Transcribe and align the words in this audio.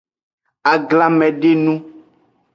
Aglanmedenu. 0.71 1.73